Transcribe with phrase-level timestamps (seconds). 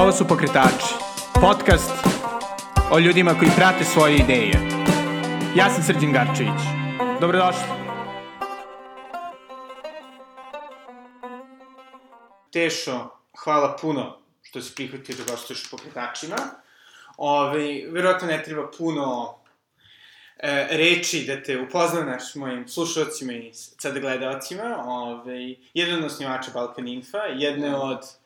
[0.00, 0.94] Ovo su Pokretači,
[1.40, 1.90] podcast
[2.92, 4.52] o ljudima koji prate svoje ideje.
[5.56, 6.60] Ja sam Srđan Garčević.
[7.20, 7.62] Dobrodošli.
[12.52, 13.08] Tešo,
[13.44, 16.36] hvala puno što si prihvatio da gostuješ Pokretačima.
[17.16, 19.34] Ove, verovatno ne treba puno
[20.38, 24.84] e, reči da te upoznaš mojim slušalcima i sad gledalcima.
[24.86, 28.19] Ove, jedan od osnivača Balkan Infa, jedne od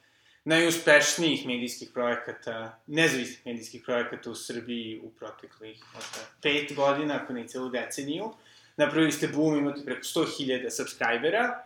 [0.45, 7.49] najuspešnijih medijskih projekata, nezavisnih medijskih projekata u Srbiji u proteklih možda, pet godina, ako ne
[7.49, 8.33] celu deceniju.
[8.77, 11.65] Napravili ste boom, imate preko 100.000 subscribera,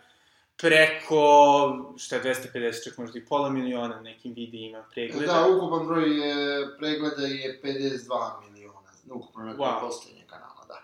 [0.56, 5.32] preko, šta je 250, čak možda i pola miliona nekim videima pregleda.
[5.32, 9.80] Da, ukupan broj je, pregleda je 52 miliona, ukupno na wow.
[9.80, 10.80] poslednje kanala, da.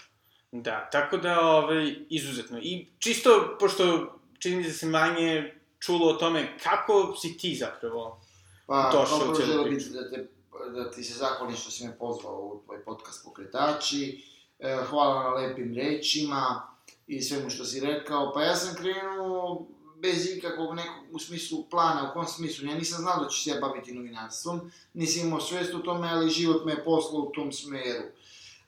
[0.52, 2.58] Da, tako da, ovaj, izuzetno.
[2.62, 8.20] I čisto, pošto čini da se manje čulo o tome kako si ti zapravo
[8.66, 9.90] pa, došao u cijelu priču.
[9.90, 10.28] Da, te,
[10.74, 14.24] da ti se zahvalim što si me pozvao u tvoj podcast Pokretači.
[14.58, 16.62] E, hvala na lepim rečima
[17.06, 18.32] i svemu što si rekao.
[18.32, 22.68] Pa ja sam krenuo bez ikakvog nekog u smislu plana, u kom smislu.
[22.68, 26.30] Ja nisam znao da ću se ja baviti novinarstvom, nisam imao svest u tome, ali
[26.30, 28.04] život me je poslao u tom smeru.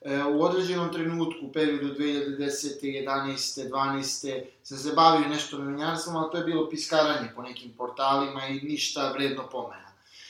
[0.01, 2.83] E, u određenom trenutku, u periodu 2010.
[2.83, 3.69] 11.
[3.69, 4.41] 12.
[4.63, 9.11] sam se bavio nešto novinarstvom, ali to je bilo piskaranje po nekim portalima i ništa
[9.11, 9.86] vredno pomena.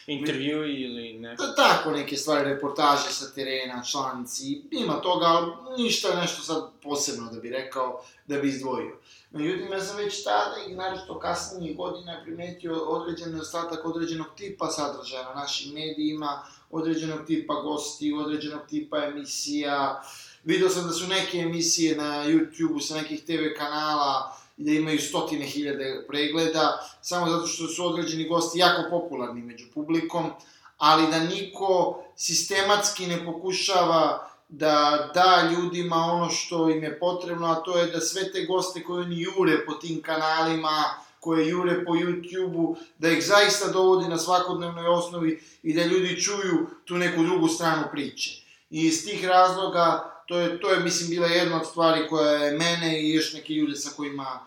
[0.08, 1.36] Intervju ili ne?
[1.36, 7.32] Da, tako neke stvari, reportaže sa terena, članci, ima toga, ali ništa nešto sad posebno
[7.32, 8.98] da bi rekao, da bi izdvojio.
[9.32, 15.24] Međutim, ja sam već tada i naravno kasnijih godina primetio određen nedostatak određenog tipa sadržaja
[15.24, 20.04] na našim medijima, određenog tipa gosti, određenog tipa emisija.
[20.44, 25.00] Video sam da su neke emisije na YouTube-u sa nekih TV kanala i da imaju
[25.00, 30.32] stotine hiljade pregleda, samo zato što su određeni gosti jako popularni među publikom,
[30.78, 37.56] ali da niko sistematski ne pokušava da da ljudima ono što im je potrebno, a
[37.56, 40.84] to je da sve te goste koje oni jure po tim kanalima,
[41.20, 46.68] koje jure po YouTube-u, da ih zaista dovodi na svakodnevnoj osnovi i da ljudi čuju
[46.86, 48.42] tu neku drugu stranu priče.
[48.70, 52.58] I iz tih razloga, to je, to je mislim, bila jedna od stvari koja je
[52.58, 54.46] mene i još neke ljude sa kojima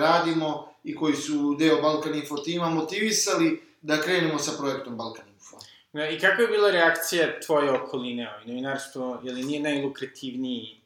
[0.00, 5.56] radimo i koji su deo Balkan Info tima motivisali da krenemo sa projektom Balkan Info.
[6.14, 8.28] I kakva je bila reakcija tvoje okoline?
[8.28, 10.80] Ovaj, novinarstvo, je li nije najlukrativniji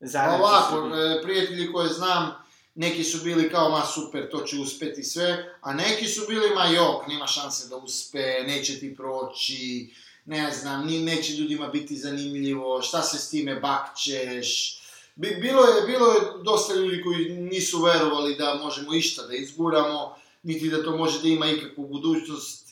[0.00, 0.40] zanat?
[0.40, 2.34] Ovako, e, prijatelji koje znam,
[2.74, 6.64] neki su bili kao, ma super, to će uspeti sve, a neki su bili, ma
[6.64, 9.94] jok, nema šanse da uspe, neće ti proći,
[10.24, 14.80] ne znam, ni, neće ljudima biti zanimljivo, šta se s time bakćeš.
[15.16, 20.70] Bilo je, bilo je dosta ljudi koji nisu verovali da možemo išta da izguramo, niti
[20.70, 22.66] da to može da ima ikakvu budućnost.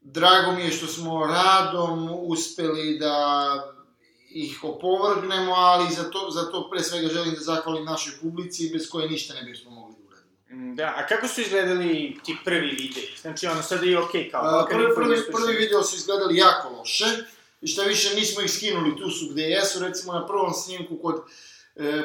[0.00, 3.54] Drago mi je što smo radom uspeli da
[4.30, 8.88] ih opovrgnemo, ali za to, za to pre svega želim da zahvalim našoj publici, bez
[8.88, 10.72] koje ništa ne bismo mogli da uradimo.
[10.72, 13.08] Mm, da, a kako su izgledali ti prvi videi?
[13.20, 14.42] Znači, ono, sada je okej okay, kao...
[14.42, 17.04] A, prvi, prvi, prvi video su izgledali jako loše,
[17.60, 21.22] i šta više nismo ih skinuli, tu su gde jesu, recimo na prvom snimku kod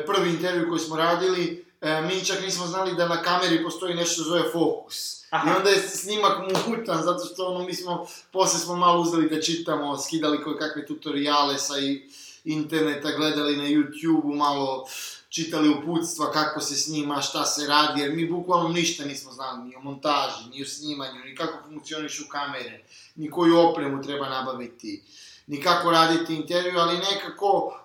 [0.05, 4.23] prvi intervju koji smo radili, e, mi čak nismo znali da na kameri postoji nešto
[4.23, 5.23] zove fokus.
[5.29, 5.49] Aha.
[5.49, 6.37] I onda je snimak
[6.67, 10.85] mutan, zato što ono, mi smo, posle smo malo uzeli da čitamo, skidali koje kakve
[10.85, 12.09] tutoriale sa i
[12.45, 14.87] interneta, gledali na YouTube-u, malo
[15.29, 19.75] čitali uputstva kako se snima, šta se radi, jer mi bukvalno ništa nismo znali, ni
[19.75, 22.83] o montaži, ni o snimanju, ni kako funkcionišu kamere,
[23.15, 25.03] ni koju opremu treba nabaviti,
[25.47, 27.79] ni kako raditi intervju, ali nekako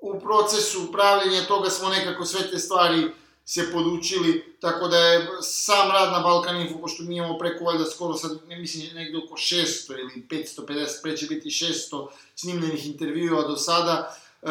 [0.00, 3.10] u procesu pravljenja toga smo nekako sve te stvari
[3.44, 7.84] se podučili, tako da je sam rad na Balkan Info, pošto mi imamo preko valjda
[7.84, 13.42] skoro sad, ne mislim, negde oko 600 ili 550, pre će biti 600 snimljenih intervjua
[13.42, 14.48] do sada, e,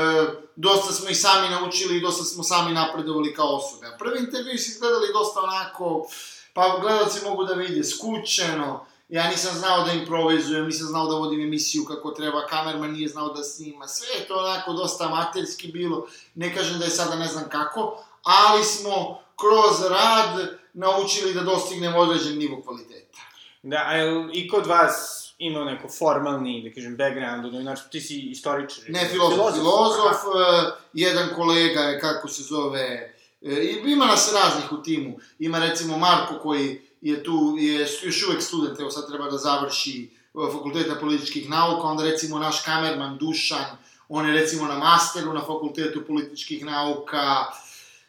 [0.56, 3.88] dosta smo i sami naučili i dosta smo sami napredovali kao osobe.
[3.88, 6.08] A prvi intervju su izgledali dosta onako,
[6.54, 11.41] pa gledalci mogu da vide, skučeno, ja nisam znao da improvizujem, nisam znao da vodim
[11.41, 16.08] emisiju kako treba, kamerman nije znao da snima, sve je to onako dosta amaterski bilo,
[16.35, 22.00] ne kažem da je sada ne znam kako, ali smo kroz rad naučili da dostignemo
[22.00, 23.20] određen nivo kvaliteta.
[23.64, 28.20] Da, a je i kod vas imao neko formalni, da kažem, background, znači ti si
[28.20, 28.84] istoričar?
[28.88, 33.52] Ne, filozof, filozof, filozof uh, jedan kolega je, kako se zove, uh,
[33.85, 38.79] ima nas raznih u timu, ima recimo Marko koji je tu, je još uvek student,
[38.79, 43.78] evo sad treba da završi uh, fakulteta političkih nauka, onda recimo naš kamerman Dušan,
[44.09, 47.46] on je recimo na masteru na fakultetu političkih nauka,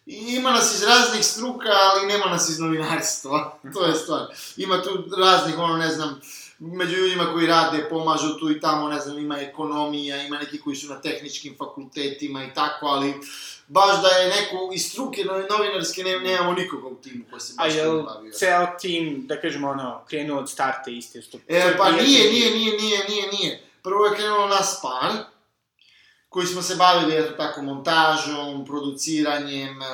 [0.06, 3.58] I ima nas iz raznih struka, ali nema nas iz novinarstva.
[3.75, 4.26] to je stvar.
[4.56, 6.20] Ima tu raznih, ono, ne znam,
[6.61, 10.77] među ljudima koji rade, pomažu tu i tamo, ne znam, ima ekonomija, ima neki koji
[10.77, 13.15] su na tehničkim fakultetima i tako, ali
[13.69, 17.73] baš da je neko iz struke novinarske, ne, nemamo nikoga u timu koji se baš
[17.73, 18.33] tim bavio.
[18.33, 21.23] ceo tim, da kažemo ono, krenuo od starta isto?
[21.23, 23.62] Sto, E, pa nije, nije, nije, nije, nije, nije.
[23.83, 25.12] Prvo je krenulo nas par,
[26.29, 29.87] koji smo se bavili, eto tako, montažom, produciranjem, e,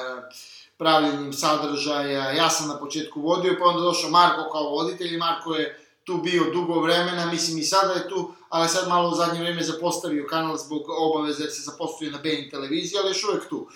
[0.76, 2.30] pravljenjem sadržaja.
[2.30, 6.16] Ja sam na početku vodio, pa onda došao Marko kao voditelj i Marko je tu
[6.16, 10.26] bio dugo vremena, mislim i sada je tu, ali sad malo u zadnje vreme zapostavio
[10.30, 13.66] kanal zbog obaveze jer se zaposluje na BN televiziji, ali još uvek tu.
[13.66, 13.70] K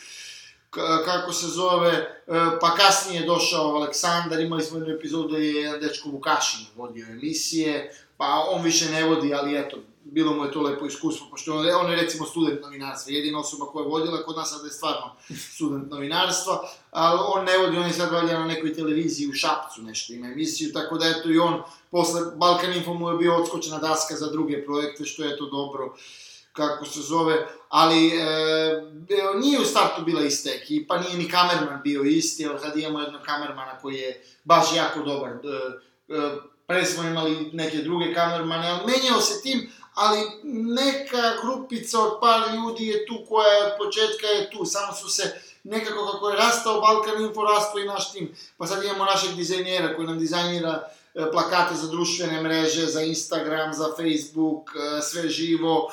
[1.04, 5.52] kako se zove, e, pa kasnije je došao Aleksandar, imali smo jednu epizodu da je
[5.52, 10.52] jedan dečko Vukašin vodio emisije, pa on više ne vodi, ali eto, bilo mu je
[10.52, 14.22] to lepo iskustvo, pošto on, on je recimo student novinarstva, jedina osoba koja je vodila
[14.22, 15.12] kod nas, sada je stvarno
[15.54, 19.82] student novinarstva, ali on ne vodi, on je sad valjda na nekoj televiziji u Šapcu
[19.82, 23.78] nešto ima emisiju, tako da eto i on, posle Balkan Info mu je bio odskočena
[23.78, 25.94] daska za druge projekte, što je to dobro,
[26.52, 28.22] kako se zove, ali e,
[29.40, 33.22] nije u startu bila ista ekipa, nije ni kamerman bio isti, ali sad imamo jednog
[33.22, 35.36] kamermana koji je baš jako dobar, e,
[36.08, 36.30] e,
[36.66, 40.18] pre smo imali neke druge kamermane, ali menjao se tim, ali
[40.52, 45.08] neka grupica od par ljudi je tu koja je od početka je tu, samo su
[45.08, 48.34] se nekako kako je rastao Balkan Info, rastao i naš tim.
[48.56, 53.72] Pa sad imamo našeg dizajnjera koji nam dizajnira e, plakate za društvene mreže, za Instagram,
[53.72, 55.90] za Facebook, e, sve živo.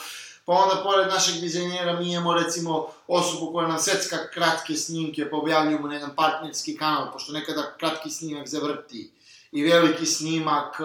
[0.47, 5.37] Pa onda, pored našeg dizajnjera, mi imamo, recimo, osobu koja nam secka kratke snimke, pa
[5.37, 9.11] objavljujemo na jedan partnerski kanal, pošto nekada kratki snimak zavrti
[9.51, 10.77] i veliki snimak.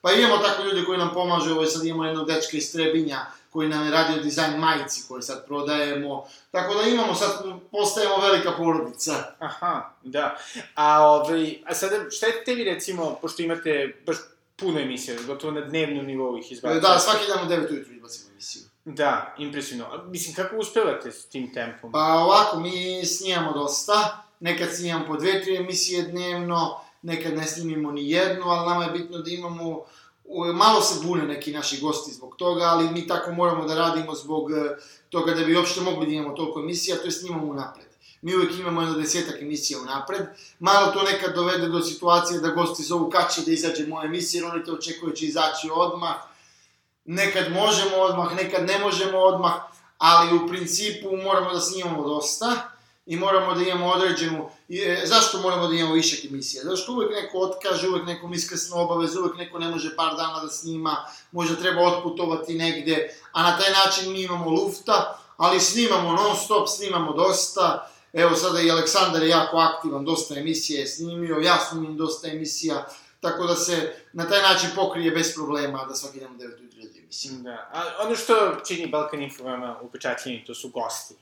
[0.00, 3.68] Pa imamo tako ljude koji nam pomažu, ovo sad imamo jednog dečka iz Trebinja, koji
[3.68, 6.26] nam je radio dizajn majici koje sad prodajemo.
[6.50, 7.30] Tako da imamo sad,
[7.70, 9.14] postajemo velika porodica.
[9.38, 10.36] Aha, da.
[10.74, 14.16] A, ovaj, a sada, šta je tebi recimo, pošto imate baš
[14.56, 16.80] puno emisija, gotovo na dnevnom nivou ih izbacite?
[16.80, 18.29] Da, svaki dan u 9 ujutru izbacimo.
[18.94, 19.86] Da, impresivno.
[20.06, 21.92] Mislim, kako uspevate s tim tempom?
[21.92, 27.92] Pa ovako, mi snijamo dosta, nekad snijamo po dve, tri emisije dnevno, nekad ne snimimo
[27.92, 29.80] ni jednu, ali nama je bitno da imamo,
[30.54, 34.50] malo se bune neki naši gosti zbog toga, ali mi tako moramo da radimo zbog
[34.52, 34.54] e,
[35.08, 37.86] toga da bi uopšte mogli da imamo toliko emisija, to je snimamo unapred.
[38.22, 40.26] Mi uvek imamo jedno desetak emisija unapred,
[40.58, 44.42] malo to nekad dovede do situacije da gosti zovu kad će da izađe moja emisija,
[44.42, 46.14] jer oni te očekuju da će izaći odmah,
[47.10, 49.52] nekad možemo odmah, nekad ne možemo odmah,
[49.98, 52.56] ali u principu moramo da snimamo dosta
[53.06, 54.50] i moramo da imamo određenu...
[54.68, 56.62] e, zašto moramo da imamo višak emisija?
[56.62, 60.40] Zato što uvek neko otkaže, uvek nekom iskrsne obaveze, uvek neko ne može par dana
[60.40, 60.96] da snima,
[61.32, 66.68] možda treba otputovati negde, a na taj način mi imamo lufta, ali snimamo non stop,
[66.68, 67.90] snimamo dosta.
[68.12, 72.86] Evo sada i Aleksandar je jako aktivan, dosta emisije je snimio, ja snimim dosta emisija,
[73.20, 76.80] tako da se na taj način pokrije bez problema da svaki dan u 9 ujutru
[76.82, 77.32] radi emisiju.
[77.32, 77.70] Da.
[77.72, 81.14] A ono što čini Balkan Info veoma upečatljeni, to su gosti.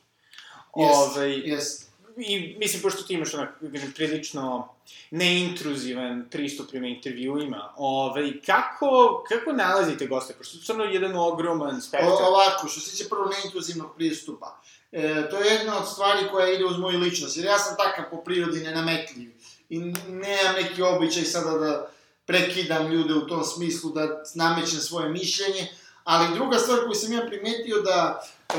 [0.77, 1.89] Jest, Ovaj, jest.
[2.17, 4.69] I mislim, pošto ti imaš onak, kažem, prilično
[5.11, 10.35] neintruzivan pristup prema intervjuima, ovaj, kako, kako nalazite goste?
[10.35, 12.09] Pošto je stvarno jedan ogroman spektar.
[12.09, 14.61] O, ovako, što se tiče prvo neinkluzivnog pristupa,
[14.93, 18.05] e, to je jedna od stvari koja ide uz moju ličnost, jer ja sam takav
[18.11, 19.33] po prirodi nenametljiv
[19.69, 19.79] i
[20.09, 21.91] nemam neki običaj sada da
[22.27, 25.69] prekidam ljude u tom smislu, da namećem svoje mišljenje,
[26.05, 28.55] ali druga stvar koju sam ja primetio da e,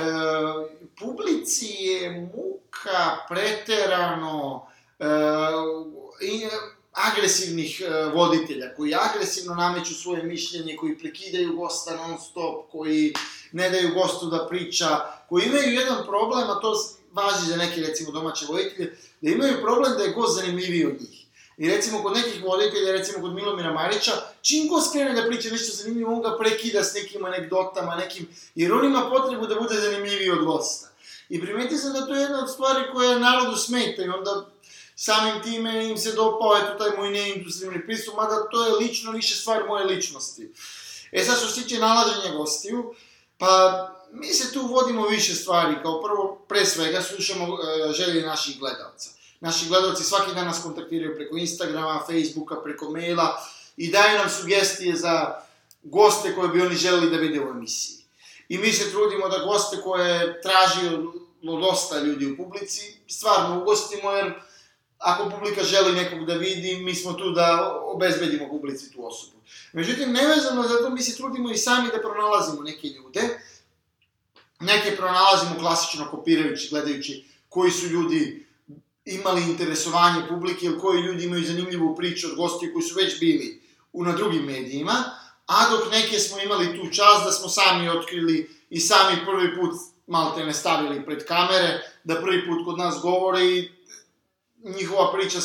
[0.99, 4.67] publici je muka preterano
[4.99, 5.05] e,
[6.21, 6.45] i,
[6.93, 13.13] agresivnih e, voditelja, koji agresivno nameću svoje mišljenje, koji prekidaju gosta non stop, koji
[13.51, 14.87] ne daju gostu da priča,
[15.29, 16.75] koji imaju jedan problem, a to
[17.13, 21.25] važi za neke, recimo, domaće voditelje, da imaju problem da je gost zanimljiviji od njih.
[21.57, 24.11] I recimo kod nekih voditelja, recimo kod Milomira Marića,
[24.41, 28.73] čim gost krene da priča nešto zanimljivo, on ga prekida s nekim anegdotama, nekim, jer
[28.73, 30.87] on ima potrebu da bude zanimljiviji od gosta.
[31.29, 34.49] I primetio sam da to je jedna od stvari koja narodu smeta i onda
[34.95, 39.35] samim time im se dopao, eto, taj moj neindustrijni pristup, mada to je lično više
[39.35, 40.51] stvar moje ličnosti.
[41.11, 42.95] E sad što se tiče nalaženja gostiju,
[43.39, 48.60] pa mi se tu vodimo više stvari, kao prvo, pre svega, slušamo e, želje naših
[48.60, 49.10] gledalca.
[49.39, 53.46] Naši gledalci svaki dan nas kontaktiraju preko Instagrama, Facebooka, preko maila
[53.77, 55.41] i daju nam sugestije za
[55.84, 58.05] goste koje bi oni želeli da vide u emisiji.
[58.50, 60.89] I mi se trudimo da goste koje traži
[61.41, 64.34] dosta ljudi u publici, stvarno ugostimo, jer
[64.98, 69.38] ako publika želi nekog da vidi, mi smo tu da obezbedimo publici tu osobu.
[69.73, 73.39] Međutim, nevezano za to, mi se trudimo i sami da pronalazimo neke ljude,
[74.59, 78.47] neke pronalazimo klasično kopirajući, gledajući koji su ljudi
[79.05, 83.61] imali interesovanje publike ili koji ljudi imaju zanimljivu priču od gostiju koji su već bili
[83.93, 85.03] u, na drugim medijima,
[85.45, 89.71] a dok neke smo imali tu čast da smo sami otkrili i sami prvi put
[90.07, 93.71] malte ne stavili pred kamere, da prvi put kod nas govore i
[94.63, 95.39] njihova priča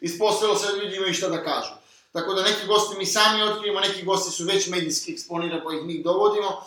[0.00, 1.70] ispostavilo se da ljudi imaju šta da kažu.
[2.12, 5.82] Tako da neki gosti mi sami otkrijemo, neki gosti su već medijski eksponirani pa ih
[5.82, 6.64] mi dovodimo,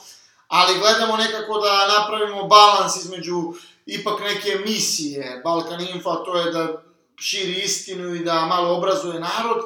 [0.48, 3.54] ali gledamo nekako da napravimo balans između
[3.86, 6.84] ipak neke emisije Balkan Info, to je da
[7.16, 9.62] širi istinu i da malo obrazuje narod,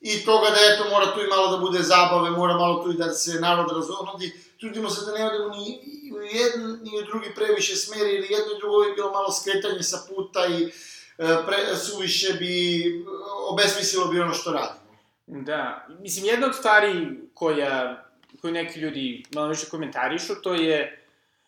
[0.00, 2.96] i toga da eto mora tu i malo da bude zabave, mora malo tu i
[2.96, 4.32] da se narod razonodi.
[4.60, 5.80] Trudimo se da ne odemo ni
[6.12, 9.82] u jedan ni u drugi previše smeri, ili jedno i drugo bi bilo malo skretanje
[9.82, 10.70] sa puta i e,
[11.46, 12.84] pre, suviše bi
[13.50, 14.79] obesmislilo bi ono što radimo.
[15.30, 18.04] Da, mislim, jedna od stvari koja,
[18.40, 21.04] koju neki ljudi malo više komentarišu, to je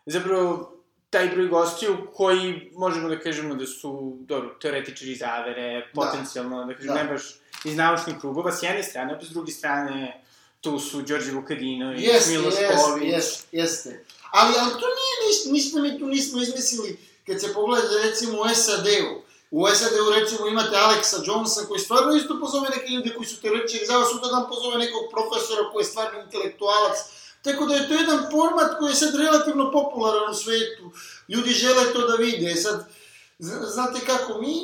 [0.07, 0.73] zapravo
[1.11, 5.87] taj broj gostiju koji možemo da kažemo da su, dobro, teoretičari zavere, da.
[5.95, 7.03] potencijalno, da, da kažem, da.
[7.03, 7.23] ne baš
[7.65, 10.23] iz naučnih krugova, s jedne strane, a s druge strane,
[10.61, 13.13] tu su Đorđe Vukadinović, yes, Miloš yes, Ković.
[13.13, 14.05] Jeste, jeste.
[14.31, 16.97] Ali, ali to nije ništa, ništa mi tu nismo izmislili,
[17.27, 19.22] kad se pogleda, recimo, u SAD-u.
[19.55, 23.87] U SAD-u, recimo, imate Alexa Jonesa, koji stvarno isto pozove neke ljude koji su teoretičari,
[24.13, 26.97] sutra dan pozove nekog profesora koji je stvarno intelektualac,
[27.43, 30.91] Tako da je to jedan format koji je sad relativno popularan u svetu.
[31.29, 32.51] Ljudi žele to da vide.
[32.51, 32.89] E sad,
[33.75, 34.55] znate kako, mi,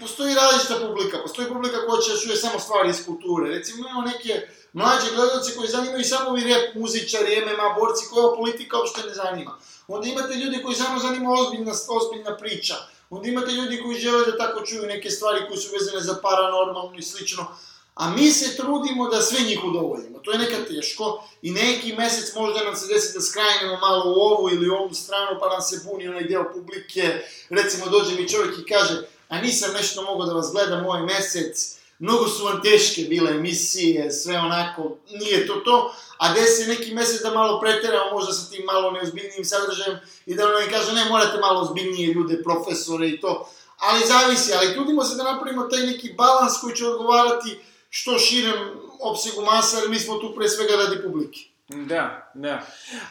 [0.00, 1.18] postoji različita publika.
[1.22, 3.50] Postoji publika koja će da čuje samo stvari iz kulture.
[3.50, 8.78] Recimo, imamo neke mlađe gledalce koji zanimaju samo ovi rap muzičari, MMA borci, koja politika
[8.78, 9.58] uopšte ne zanima.
[9.88, 12.74] Onda imate ljudi koji samo zanima ozbiljna, ozbiljna priča.
[13.12, 16.98] Onda imate ljudi koji žele da tako čuju neke stvari koje su vezane za paranormalno
[16.98, 17.46] i slično
[17.94, 20.18] a mi se trudimo da sve njih udovoljimo.
[20.18, 24.20] To je nekad teško i neki mesec možda nam se desi da skrajnemo malo u
[24.20, 27.20] ovu ili ovu stranu, pa nam se buni onaj deo publike.
[27.50, 31.76] Recimo, dođe mi čovjek i kaže, a nisam nešto mogao da vas gledam ovaj mesec,
[32.02, 37.22] mnogo su vam teške bile emisije, sve onako, nije to to, a desi neki mesec
[37.22, 41.38] da malo preteramo možda sa tim malo neozbiljnijim sadržajem i da ono kaže, ne, morate
[41.40, 46.12] malo ozbiljnije ljude, profesore i to, ali zavisi, ali trudimo se da napravimo taj neki
[46.16, 47.58] balans koji će odgovarati
[47.90, 51.40] što širem opsegu masa, ali mi smo tu pre svega radi publike.
[51.68, 52.66] Da, da.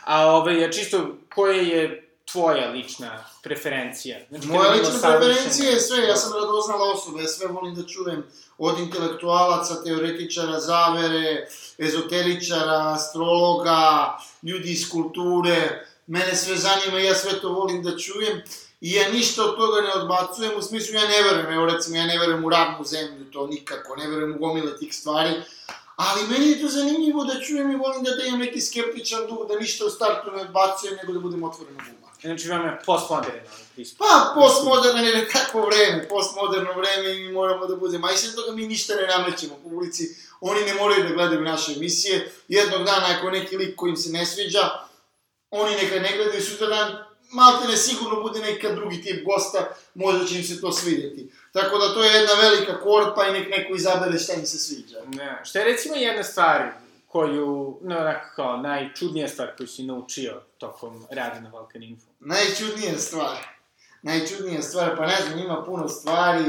[0.06, 4.18] A ovaj, čisto, koja je tvoja lična preferencija?
[4.30, 8.24] Znači, Moja lična preferencija je sve, ja sam radoznala osoba, ja sve volim da čujem
[8.58, 11.48] od intelektualaca, teoretičara, zavere,
[11.78, 18.42] ezoteričara, astrologa, ljudi iz kulture, mene sve zanima i ja sve to volim da čujem.
[18.82, 22.06] I ja ništa od toga ne odbacujem, u smislu ja ne verujem, evo recimo ja
[22.06, 25.32] ne verujem u ravnu zemlju, to nikako, ne verujem u gomile tih stvari,
[26.06, 29.48] ali meni je to zanimljivo da čujem i volim da, da imam neki skeptičan duh,
[29.48, 32.12] da ništa u startu ne odbacujem, nego da budem otvoren u guma.
[32.22, 33.98] Znači vam je postmoderno pristup.
[33.98, 38.36] Pa, postmoderno je nekako vreme, postmoderno vreme i mi moramo da budemo, a i sve
[38.36, 43.08] toga mi ništa ne namećemo publici, oni ne moraju da gledaju naše emisije, jednog dana
[43.18, 44.70] ako neki lik koji im se ne sviđa,
[45.52, 46.98] oni neka ne gledaju sutra dan,
[47.32, 51.32] malte ne sigurno bude neka drugi tip gosta, možda će im se to svidjeti.
[51.52, 54.98] Tako da to je jedna velika korpa i nek neko izabere šta im se sviđa.
[55.08, 56.72] Ne, šta je recimo jedna stvar
[57.08, 62.08] koju, no, onako kao, najčudnija stvar koju si naučio tokom rada na Balkan Info?
[62.20, 63.38] Najčudnija stvar?
[64.02, 66.46] Najčudnija stvar, pa ne znam, ima puno stvari.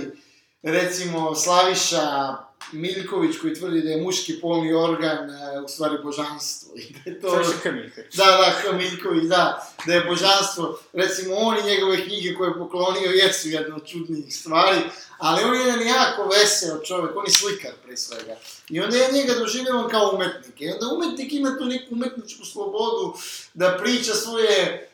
[0.62, 2.36] Recimo, Slaviša
[2.72, 6.72] Miljković koji tvrdi da je muški polni organ e, u stvari božanstvo.
[6.88, 7.44] I da je to...
[7.44, 8.14] Saša Miljković.
[8.14, 9.72] Da, da, Kamiljković, da.
[9.86, 10.78] Da je božanstvo.
[10.92, 14.80] Recimo, on i njegove knjige koje je poklonio jesu jedna od čudnijih stvari,
[15.18, 18.36] ali on je jedan jako veseo čovek, on je slikar pre svega.
[18.68, 20.60] I onda ja njega doživljavam kao umetnik.
[20.60, 23.14] I onda umetnik ima tu neku umetničku slobodu
[23.54, 24.88] da priča svoje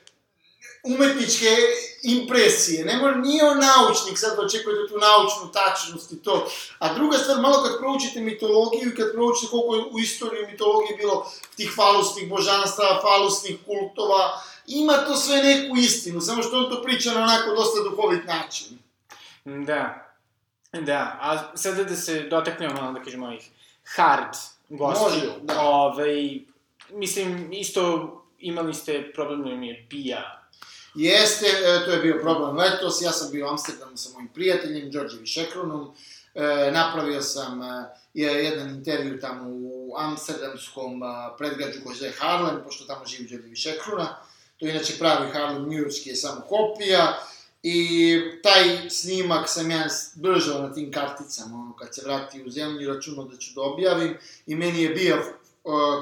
[0.82, 1.56] umetničke
[2.02, 6.48] impresije, ne mora, nije on naučnik, sad očekujete tu naučnu tačnost i to.
[6.78, 10.96] A druga stvar, malo kad proučite mitologiju i kad proučite koliko je u istoriji mitologije
[10.96, 16.82] bilo tih falusnih božanstva, falusnih kultova, ima to sve neku istinu, samo što on to
[16.82, 18.78] priča na onako dosta duhovit način.
[19.44, 20.04] Da.
[20.72, 23.50] Da, a sada da se dotaknemo malo, da kažemo, ovih
[23.96, 24.36] hard
[24.68, 25.30] gostiju.
[25.42, 25.60] da.
[25.60, 26.40] Ove, ovaj,
[26.90, 30.37] mislim, isto imali ste problem da mi je bija
[30.98, 34.90] Jeste, e, to je bio problem letos, ja sam bio u Amsterdamu sa mojim prijateljem,
[34.90, 35.94] Đorđe Višekronom,
[36.34, 41.00] e, napravio sam e, jedan intervju tamo u amsterdamskom
[41.38, 44.16] predgrađu koji zove Harlem, pošto tamo živi Đorđe Višekrona,
[44.56, 47.18] to je inače pravi Harlem, njujorski je samo kopija,
[47.62, 52.94] I taj snimak sam ja držao na tim karticama, ono, kad se vrati u zemlju,
[52.94, 54.14] računao da ću da objavim,
[54.46, 55.16] i meni je bio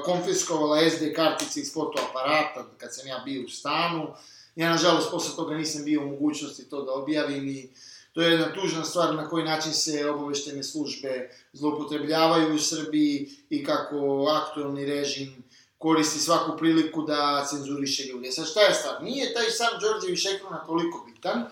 [0.05, 4.13] konfiskovala SD kartice iz fotoaparata kad sam ja bio u stanu,
[4.57, 7.69] Ja, nažalost, posle toga nisam bio u mogućnosti to da objavim i
[8.17, 13.63] To je jedna tužna stvar na koji način se obaveštene službe zloupotrebljavaju u Srbiji i
[13.63, 15.43] kako aktualni režim
[15.77, 18.31] koristi svaku priliku da cenzuriše ljude.
[18.31, 19.03] Sad šta je stvar?
[19.03, 21.45] Nije taj sam Đorđević Ekrona toliko bitan,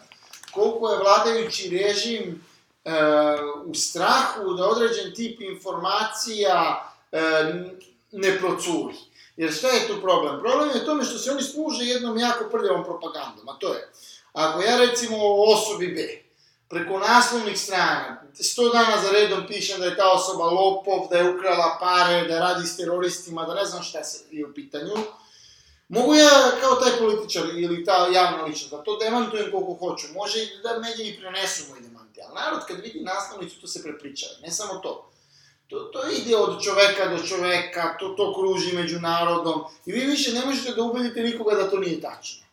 [0.51, 2.45] koliko je vladajući režim
[2.85, 2.91] e,
[3.65, 7.19] u strahu da određen tip informacija e,
[8.11, 8.95] ne procuri.
[9.37, 10.39] Jer šta je tu problem?
[10.39, 13.91] Problem je tome što se oni služe jednom jako prljavom propagandom, a to je,
[14.33, 16.25] ako ja recimo o osobi B,
[16.69, 21.29] preko naslovnih strana, sto dana za redom pišem da je ta osoba lopov, da je
[21.29, 24.93] ukrala pare, da radi s teroristima, da ne znam šta se je u pitanju,
[25.87, 30.43] mogu ja kao taj političar ili ta javna ličnost da to demantujem koliko hoću, može
[30.43, 34.51] i da mediji prenesu moj demanti, ali narod kad vidi naslovnicu to se prepričava, ne
[34.51, 35.11] samo to.
[35.67, 40.33] To, to ide od čoveka do čoveka, to, to kruži među narodom i vi više
[40.33, 42.45] ne možete da ubedite nikoga da to nije tačno.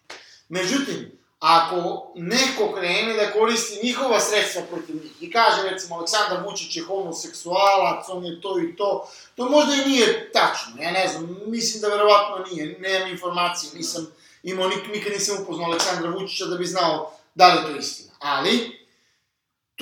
[0.49, 6.76] Međutim, ako neko krene da koristi njihova sredstva protiv njih i kaže recimo Aleksandar Vučić
[6.76, 11.38] je homoseksualac, on je to i to, to možda i nije tačno, ja ne znam,
[11.47, 14.07] mislim da verovatno nije, nemam informacije, nisam
[14.42, 18.12] imao, nik, nikad nisam upoznao Aleksandra Vučića da bi znao da li je to istina.
[18.19, 18.81] Ali,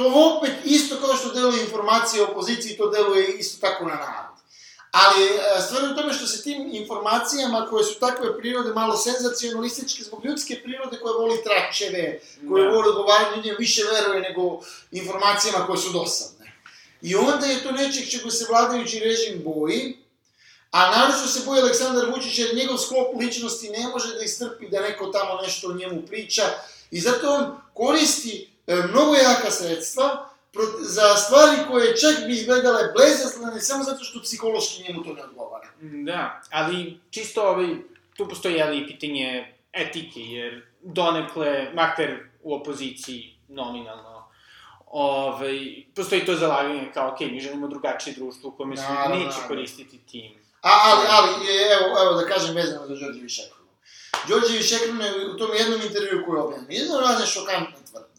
[0.01, 4.31] to opet isto kao što deluje informacije o opoziciji, to deluje isto tako na narod.
[4.93, 8.97] Ali e, stvar je u tome što se tim informacijama koje su takve prirode malo
[8.97, 12.71] senzacionalističke zbog ljudske prirode koje voli tračeve, koje Da.
[12.71, 16.53] voli odgovarati ljudima više veruje nego informacijama koje su dosadne.
[17.03, 19.97] I onda je to nečeg čega se vladajući režim boji,
[20.71, 24.81] a naravno se boji Aleksandar Vučić jer njegov sklop ličnosti ne može da istrpi da
[24.81, 26.43] neko tamo nešto o njemu priča
[26.91, 30.31] i zato on koristi mnogo jaka sredstva
[30.81, 35.69] za stvari koje čak bi izgledale bezazlene samo zato što psihološki njemu to ne odgovara.
[35.81, 37.69] Da, ali čisto ovaj,
[38.17, 42.09] tu postoji ali i pitanje etike, jer donekle, makar
[42.43, 44.25] u opoziciji nominalno,
[44.87, 49.99] ovaj, postoji to zalaganje kao, ok, mi želimo drugačije društvo u kome se neće koristiti
[49.99, 50.33] tim.
[50.63, 53.71] A, ali, ali, e, evo, evo da kažem vezano za Đorđevi Šekrunu.
[54.29, 58.10] Đorđevi Šekrun je u tom jednom intervju koji je objavljen, iznao razne šokantne tvrdnje.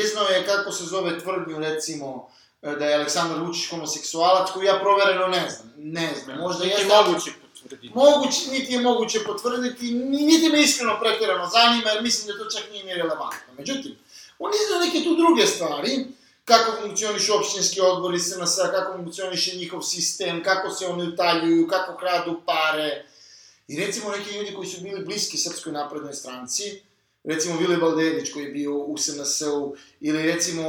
[0.00, 2.28] Iznao je kako se zove tvrdnju, recimo,
[2.62, 5.72] e, da je Aleksandar Vučić homoseksualac, koju ja provereno ne znam.
[5.76, 6.94] Ne znam, možda Niti jeste...
[6.96, 7.90] moguće potvrditi.
[7.94, 12.50] Moguće, niti je moguće potvrditi, ni- niti me iskreno pretjerano zanima, jer mislim da to
[12.50, 13.52] čak nije ni relevantno.
[13.58, 13.98] Međutim,
[14.38, 16.06] on iznao neke tu druge stvari,
[16.44, 22.40] kako funkcionišu opštinski odbori SNS, kako funkcioniše njihov sistem, kako se oni utaljuju, kako kradu
[22.46, 23.04] pare.
[23.68, 26.82] I recimo neki ljudi koji su bili bliski Srpskoj naprednoj stranci,
[27.24, 30.62] recimo Vili Baldedić koji je bio u SNS-u, ili recimo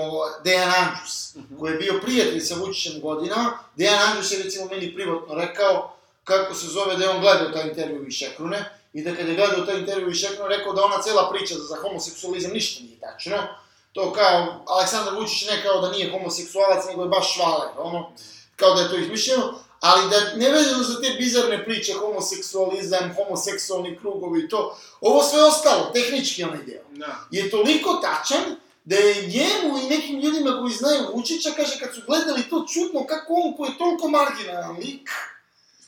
[0.43, 5.35] Dejan Andžus, koji je bio prijatelj sa Vučićem godina, Dejan Andžus je recimo meni privatno
[5.35, 9.27] rekao kako se zove da je on gledao taj intervju iz Šekrune, i da kad
[9.27, 12.99] je gledao taj intervju iz Šekrune, rekao da ona cela priča za homoseksualizam ništa nije
[12.99, 13.37] tačno,
[13.93, 18.11] to kao, Aleksandar Vučić ne kao da nije homoseksualac, nego je baš švaler, ono,
[18.55, 23.97] kao da je to izmišljeno, ali da ne vezano za te bizarne priče, homoseksualizam, homoseksualni
[23.99, 27.19] krugovi i to, ovo sve ostalo, tehnički onaj deo, Da.
[27.31, 28.43] je toliko tačan,
[28.85, 33.07] da je njemu i nekim ljudima koji znaju Vučića, kaže, kad su gledali to čudno,
[33.07, 35.09] kako on koji je toliko marginalan lik,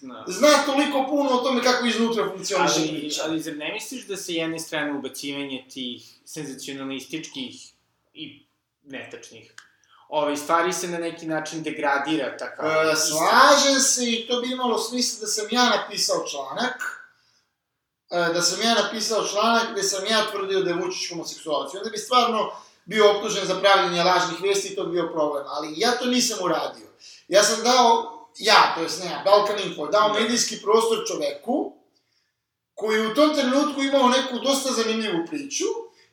[0.02, 0.24] Da.
[0.28, 3.22] zna toliko puno o tome kako iznutra funkcioniše Ali, priča.
[3.26, 7.56] ali zar ne misliš da se jedne strane ubacivanje tih senzacionalističkih
[8.14, 8.44] i
[8.84, 9.54] netačnih
[10.10, 13.20] ovaj, stvari se na neki način degradira takav E, istina?
[13.20, 17.08] slažem se i to bi imalo smisla da sam ja napisao članak,
[18.10, 21.74] e, da sam ja napisao članak gde sam ja tvrdio da je Vučić homoseksualac.
[21.74, 22.52] I onda bi stvarno
[22.86, 25.44] bio optužen za pravljenje lažnih vesti i to bi bio problem.
[25.48, 26.88] Ali ja to nisam uradio.
[27.28, 30.20] Ja sam dao, ja, to jest ne ja, Balkan Info, dao Da.
[30.20, 31.74] medijski prostor čoveku
[32.74, 35.66] koji je u tom trenutku imao neku dosta zanimljivu priču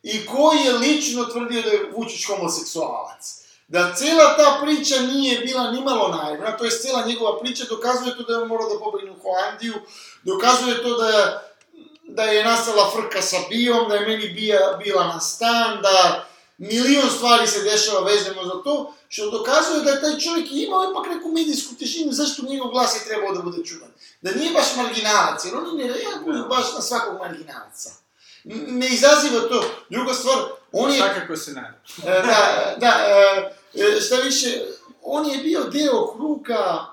[0.02, 3.41] i koji je lično tvrdio da je Vučić homoseksualac.
[3.72, 8.22] Da cela ta priča nije bila nimalo naivna, to je cela njegova priča, dokazuje to
[8.22, 9.74] da je morao da pobegne u Holandiju,
[10.22, 11.38] dokazuje to da je,
[12.04, 16.26] da je nastala frka sa Bijom, da je meni bija, bila na stan, da
[16.58, 21.06] milion stvari se dešava vezano za to, što dokazuje da je taj čovjek imao ipak
[21.14, 23.88] neku medijsku težinu, zašto njegov glas je trebao da bude čuvan.
[24.22, 27.90] Da nije baš marginalac, jer oni ne reaguju baš na svakog marginalca.
[28.44, 29.64] N- Ne izaziva to.
[29.88, 30.38] Druga stvar,
[30.72, 31.74] on je Svakako se nadam.
[32.06, 33.61] E, da, da, e,
[34.00, 34.60] šta više,
[35.02, 36.86] on je bio deo kruga,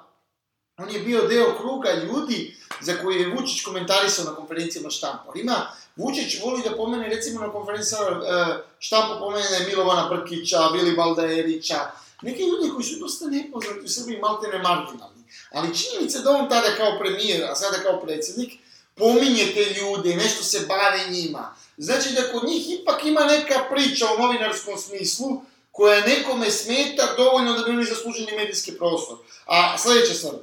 [0.78, 5.72] on je bio deo kruga ljudi za koje je Vučić komentarisao na konferencijama štamparima.
[5.96, 12.44] Vučić voli da pomene, recimo na konferencijama e, štampa pomene Milovana Brkića, Vili Balderića, neki
[12.44, 15.24] ljudi koji su dosta nepoznati u Srbiji, maltene marginalni.
[15.52, 18.54] Ali činjenica je da on tada kao premijer, a sada kao predsednik,
[18.96, 21.56] pominje te ljude, nešto se bave njima.
[21.78, 25.42] Znači da kod njih ipak ima neka priča u novinarskom smislu
[25.80, 29.18] koja nekome smeta dovoljno da bi oni zaslužili medijski prostor.
[29.46, 30.34] A sledeća stvar,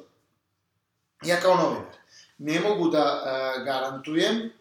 [1.24, 1.96] ja kao novinar,
[2.38, 4.52] ne mogu da uh, garantujem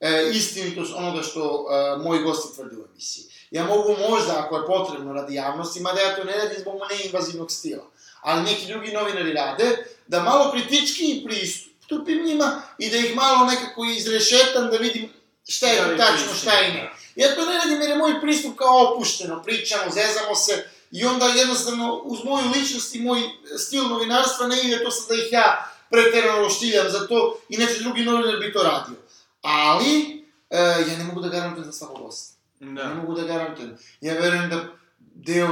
[0.00, 3.24] e, istinitost onoga što uh, moji gosti tvrde u emisiji.
[3.50, 7.50] Ja mogu možda, ako je potrebno radi javnosti, mada ja to ne radim zbog neinvazivnog
[7.50, 7.84] stila,
[8.20, 13.84] ali neki drugi novinari rade, da malo kritički pristupim njima i da ih malo nekako
[13.84, 15.08] izrešetam da vidim
[15.50, 16.92] šta je to tačno, šta je ne.
[17.16, 21.26] Ja to ne radim jer je moj pristup kao opušteno, pričamo, zezamo se i onda
[21.26, 23.20] jednostavno uz moju ličnost i moj
[23.58, 28.04] stil novinarstva ne ide to sad da ih ja preterano oštiljam za to, inače drugi
[28.04, 28.94] novinar bi to radio.
[29.42, 32.34] Ali, e, ja ne mogu da garantujem za svakog gosta.
[32.60, 32.88] Da.
[32.88, 33.78] Ne mogu da garantujem.
[34.00, 34.64] Ja verujem da
[34.98, 35.48] deo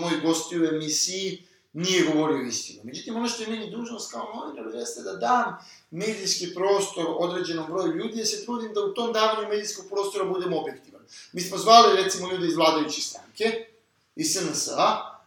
[0.00, 1.47] mojih gosti u emisiji
[1.78, 2.80] nije govorio istinu.
[2.84, 5.58] Međutim, ono što je meni dužnost kao novinar jeste da dam
[5.90, 10.52] medijski prostor određenom broju ljudi, ja se trudim da u tom davanju medijskog prostora budem
[10.52, 11.02] objektivan.
[11.32, 13.66] Mi smo zvali, recimo, ljude iz vladajuće stranke,
[14.16, 15.18] iz SNS-a,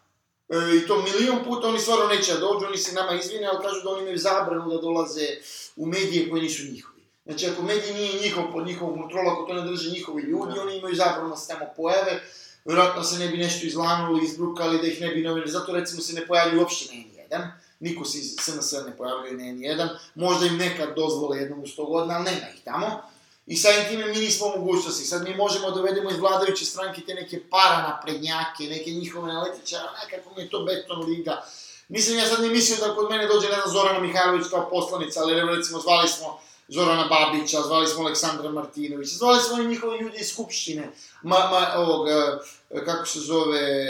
[0.50, 3.64] e, i to milion puta, oni stvarno neće da dođu, oni se nama izvine, ali
[3.64, 5.28] kažu da oni imaju zabranu da dolaze
[5.76, 7.02] u medije koje nisu njihovi.
[7.26, 10.62] Znači, ako mediji nije njihov, pod njihovom kontrolu, ako to ne drže njihovi ljudi, da.
[10.62, 12.22] oni imaju zabranu da se tamo pojave,
[12.66, 16.14] verovatno se ne bi nešto izlanuli, izbrukali, da ih ne bi novinali, zato recimo se
[16.14, 17.48] ne pojavljuju uopšte na N1,
[17.80, 21.88] niko se iz SNS ne pojavljuje na N1, možda im nekad dozvole jednom u 100
[21.88, 23.02] godina, ali nema ih tamo.
[23.48, 25.06] I samim time mi nismo mogućnosti.
[25.06, 30.36] Sad mi možemo da dovedemo iz vladajuće stranke te neke paranaprednjake, neke njihove analitičare, nekako
[30.36, 31.44] mi je to beton liga.
[31.88, 35.22] Mislim, ja sad ne mislim da kod mene dođe, ne znam, Zorana Mihajlović kao poslanica,
[35.22, 36.40] ali recimo zvali smo
[36.74, 40.92] Zorana Babića, zvali smo Aleksandra Martinovića, zvali smo i njihovi ljudi iz Skupštine,
[41.24, 43.88] ma, ma, ovog, e, kako se zove,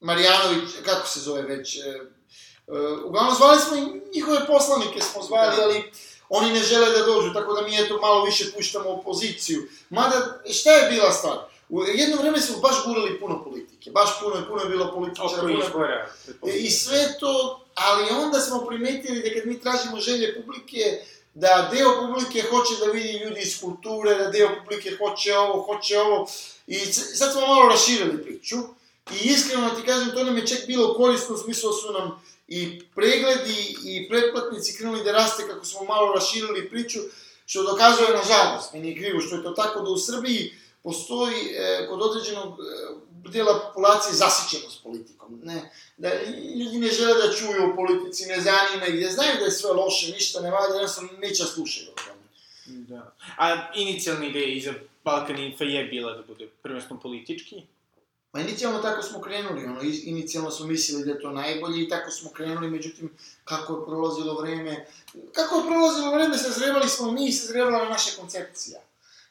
[0.00, 2.02] Marjanović, kako se zove već, e, e,
[3.04, 5.62] uglavnom zvali smo i njihove poslanike smo zvali, da.
[5.62, 5.92] ali
[6.28, 9.68] oni ne žele da dođu, tako da mi eto malo više puštamo opoziciju.
[9.90, 11.38] Mada, šta je bila stvar?
[11.68, 15.40] U jedno vreme smo baš gurali puno politike, baš puno, puno je bilo političara.
[15.40, 16.10] Puno, izbora.
[16.54, 22.00] I sve to, ali onda smo primetili da kad mi tražimo želje publike, da deo
[22.00, 26.28] publike hoće da vidi ljudi iz kulture, da deo publike hoće ovo, hoće ovo.
[26.66, 28.56] I sad smo malo raširili priču.
[29.12, 32.80] I iskreno ti kažem, to nam je čak bilo korisno, u smislu su nam i
[32.94, 36.98] pregledi i pretplatnici krenuli da raste kako smo malo raširili priču,
[37.46, 41.34] što dokazuje na žalost, meni je krivo što je to tako da u Srbiji postoji
[41.34, 42.64] e, kod određenog e,
[43.32, 45.40] dela populacije zasićenost politikom.
[45.44, 45.72] Ne?
[45.96, 46.08] Da
[46.56, 49.72] ljudi ne žele da čuju o politici, ne zanima ih, da znaju da je sve
[49.72, 52.18] loše, ništa ne valja, jednostavno neće da slušaju o tome.
[52.66, 53.14] Da.
[53.36, 54.72] A inicijalna ideja iza
[55.04, 57.62] Balkan Infa je bila da bude prvenstveno politički?
[58.30, 62.10] Pa inicijalno tako smo krenuli, ono, inicijalno smo mislili da je to najbolje i tako
[62.10, 63.10] smo krenuli, međutim,
[63.44, 64.86] kako je prolazilo vreme,
[65.32, 68.80] kako je prolazilo vreme, sazrevali smo mi i sazrevala naša koncepcija.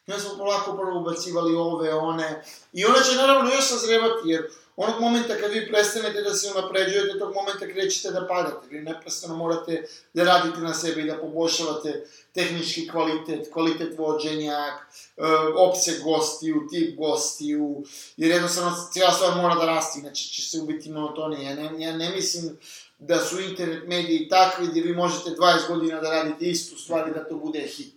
[0.08, 4.50] I onda smo polako prvo ubacivali ove, one, i ona će naravno još sazrevati, jer
[4.76, 8.66] onog momenta kad vi prestanete da se unapređujete, tog momenta krećete da padate.
[8.70, 15.22] Vi neprestano morate da radite na sebi i da poboljšavate tehnički kvalitet, kvalitet vođenja, e,
[15.56, 17.84] opseg gostiju, tip gostiju,
[18.16, 21.50] jer jednostavno cijela stvar mora da rasti, inače će se ubiti monotonija.
[21.50, 22.58] Ja ne, ja ne mislim
[22.98, 27.12] da su internet mediji takvi gdje vi možete 20 godina da radite istu stvar i
[27.12, 27.94] da to bude hit.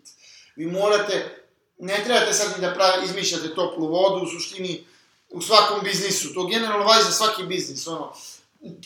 [0.56, 1.41] Vi morate,
[1.82, 4.86] ne trebate sad ni da pravi, izmišljate toplu vodu, u suštini
[5.30, 8.14] u svakom biznisu, to generalno važi za svaki biznis, ono,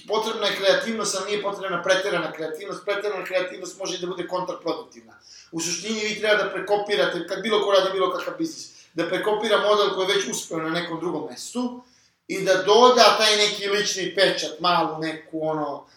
[0.07, 5.13] potrebna je kreativnost, ali nije potrebna preterana kreativnost, preterana kreativnost može i da bude kontraproduktivna.
[5.51, 9.57] U suštini vi treba da prekopirate, kad bilo ko radi bilo kakav biznis, da prekopira
[9.57, 11.83] model koji je već uspeo na nekom drugom mestu
[12.27, 15.87] i da doda taj neki lični pečat, malu neku ono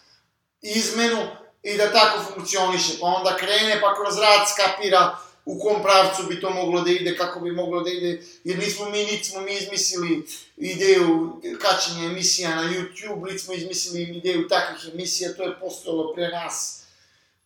[0.61, 1.27] izmenu
[1.63, 5.17] i da tako funkcioniše, pa onda krene, pa kroz rad skapira
[5.49, 8.89] u kom pravcu bi to moglo da ide, kako bi moglo da ide, jer nismo
[8.89, 14.93] mi, niti smo mi izmislili ideju kačenja emisija na YouTube, niti smo izmislili ideju takvih
[14.93, 16.83] emisija, to je postojalo pre nas.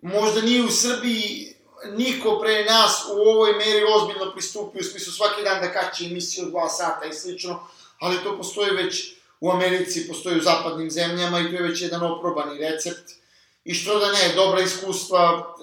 [0.02, 1.54] Možda nije u Srbiji
[1.92, 6.46] niko pre nas u ovoj meri ozbiljno pristupio, u smislu svaki dan da kače emisiju
[6.46, 7.68] od dva sata i slično,
[8.00, 12.04] ali to postoji već u Americi, postoji u zapadnim zemljama i to je već jedan
[12.04, 13.12] oprobani recept.
[13.66, 15.56] I što da ne, dobra iskustva,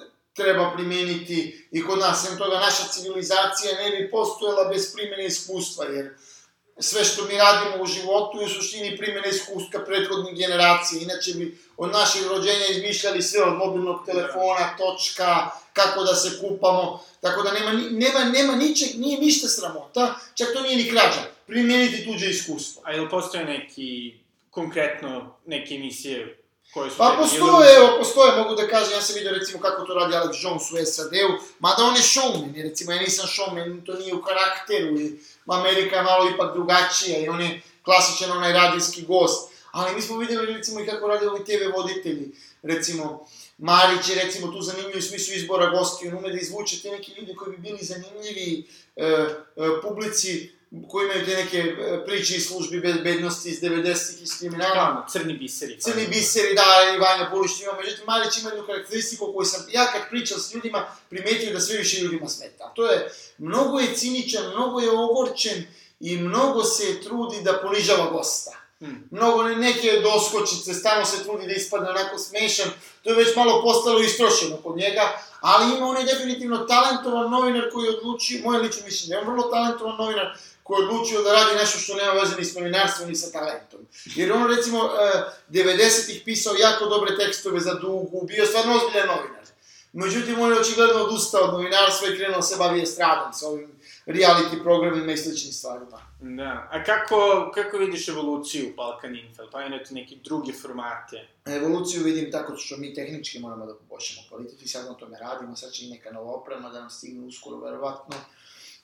[0.43, 2.27] treba primeniti i kod nas.
[2.27, 6.15] Sem toga, naša civilizacija ne bi postojala bez primene iskustva, jer
[6.79, 11.03] sve što mi radimo u životu je u suštini primene iskustva prethodnih generacija.
[11.03, 17.05] Inače bi od naših rođenja izmišljali sve od mobilnog telefona, točka, kako da se kupamo.
[17.21, 21.23] Tako da nema, nema, nema ničeg, nije ništa sramota, čak to nije ni krađa.
[21.47, 22.83] Primeniti tuđe iskustvo.
[22.85, 24.15] A ili postoje neki,
[24.51, 26.40] konkretno, neke emisije
[26.75, 29.95] Koji su Pa postoje, evo, postoje, mogu da kažem, ja sam vidio recimo kako to
[29.95, 34.15] radi Alex Jones u SAD-u, mada on je showman, recimo ja nisam showman, to nije
[34.15, 39.51] u karakteru, i Amerika je malo ipak drugačija i on je klasičan onaj radijski gost,
[39.71, 42.31] ali mi smo vidjeli recimo i kako rade ovi TV voditelji,
[42.63, 43.27] recimo,
[43.59, 47.13] Marić je recimo tu zanimljiv u smislu izbora gostiju, on ume da izvuče te neki
[47.19, 49.37] ljudi koji bi bili zanimljivi e, e,
[49.83, 50.53] publici,
[50.89, 55.81] koji imaju te neke e, priče iz službi bezbednosti iz 90-ih, iz kriminala, crni biseri.
[55.81, 59.93] Crni biseri, da, i Vanja Bulić ima, međutim, Marić ima jednu karakteristiku koju sam, ja
[59.93, 62.73] kad pričam s ljudima, primetio da sve više ljudima smeta.
[62.77, 65.65] To je, mnogo je ciničan, mnogo je ogorčen
[66.01, 68.51] i mnogo se trudi da ponižava gosta.
[68.81, 69.09] Hmm.
[69.11, 72.71] Mnogo ne- neke doskočice, stalno se trudi da ispadne onako smešan,
[73.03, 75.03] to je već malo postalo istrošeno kod njega,
[75.41, 79.31] ali ima on je definitivno talentovan novinar koji je odlučio, moje lično mišljenje, on je
[79.31, 80.37] vrlo talentovan novinar
[80.71, 83.81] koji je odlučio da radi nešto što nema veze ni s novinarstvom ni sa talentom.
[84.05, 89.41] Jer on recimo e, 90-ih pisao jako dobre tekstove za Dugu, bio stvarno ozbiljan novinar.
[89.93, 93.81] Međutim, on je očigledno odustao od novinarstva i krenuo da se bavi estradom sa ovim
[94.07, 96.01] reality programima i sličnim stvarima.
[96.21, 96.69] Da.
[96.71, 99.43] A kako, kako vidiš evoluciju Balkan Info?
[99.53, 101.29] Pa imate neke druge formate.
[101.45, 105.57] Evoluciju vidim tako što mi tehnički moramo da poboljšamo kvalitet i sad na tome radimo,
[105.57, 108.17] sad će i neka nova oprema da nam stigne uskoro, verovatno.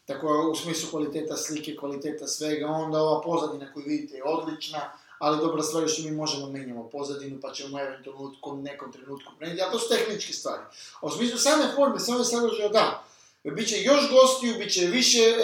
[0.07, 5.39] Tako, u smislu kvaliteta slike, kvaliteta svega, onda ova pozadina koju vidite je odlična, ali
[5.39, 8.93] dobra stvar je što mi možemo da menjamo pozadinu, pa ćemo eventualno u kom- nekom
[8.93, 10.63] trenutku preneti, a to su tehničke stvari.
[11.01, 13.05] A u smislu same forme, same sadržaja, da,
[13.45, 15.35] biće još gostiju, biće više, e,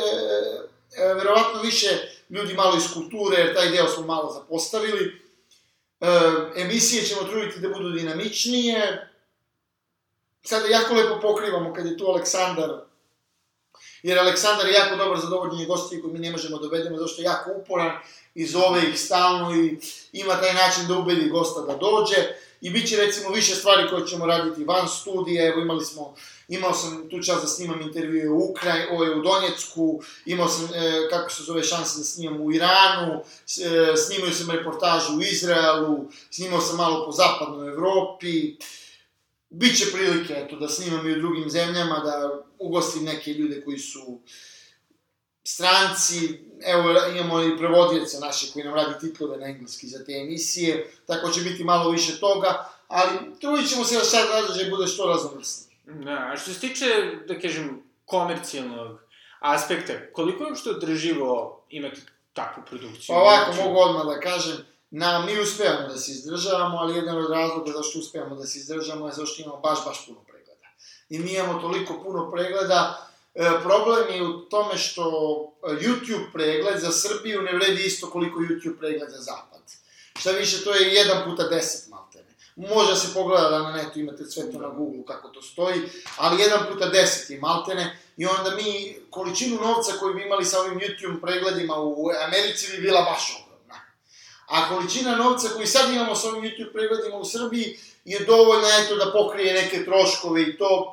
[0.96, 1.88] e, verovatno više
[2.30, 5.22] ljudi malo iz kulture, jer taj deo smo malo zapostavili.
[6.00, 6.06] E,
[6.56, 9.08] emisije ćemo truditi da budu dinamičnije.
[10.44, 12.91] Sada jako lepo pokrivamo kad je tu Aleksandar,
[14.02, 17.08] jer Aleksandar je jako dobar za dovođenje gostiju koji mi ne možemo da dovedemo, zato
[17.08, 17.92] što je jako uporan
[18.34, 19.78] i zove ih stalno i
[20.12, 22.16] ima taj način da ubedi gosta da dođe.
[22.60, 26.14] I bit će recimo više stvari koje ćemo raditi van studija, evo imali smo,
[26.48, 31.08] imao sam tu čas da snimam intervjue u Ukraj, ovaj, u Donjecku, imao sam, e,
[31.10, 35.98] kako se zove, šanse da snimam u Iranu, e, snimao sam reportažu u Izraelu,
[36.30, 38.56] snimao sam malo po zapadnoj Evropi,
[39.54, 44.20] Biće prilike, eto, da snimam i u drugim zemljama, da ugostim neke ljude koji su
[45.44, 50.92] stranci, evo, imamo i prevodioca naše koji nam radi titlove na engleski za te emisije,
[51.06, 55.06] tako će biti malo više toga, ali trudit ćemo se da sad razložaj bude što
[55.06, 55.76] raznovrsniji.
[55.84, 56.84] Da, a što se tiče,
[57.28, 59.00] da kažem, komercijalnog
[59.40, 62.00] aspekta, koliko je uopšte održivo imati
[62.32, 63.06] takvu produkciju?
[63.08, 64.56] Pa ovako, Znači, mogu odmah da kažem,
[64.94, 69.06] na, mi uspevamo da se izdržavamo, ali jedan od razloga zašto uspevamo da se izdržavamo
[69.06, 70.68] je zašto imamo baš, baš puno pregleda.
[71.08, 75.02] I mi imamo toliko puno pregleda, e, problem je u tome što
[75.62, 79.62] e, YouTube pregled za Srbiju ne vredi isto koliko YouTube pregled za Zapad.
[80.18, 82.28] Šta više, to je 1 puta 10 maltene.
[82.56, 85.80] Može da se pogleda da na netu imate sve to na Google kako to stoji,
[86.16, 90.60] ali 1 puta 10 je maltene i onda mi količinu novca koju bi imali sa
[90.60, 93.51] ovim YouTube pregledima u Americi bi bila baš ogromna.
[94.52, 98.96] A količina novca koju sad imamo sa ovim YouTube pregledima u Srbiji je dovoljna eto
[98.96, 100.92] da pokrije neke troškove i to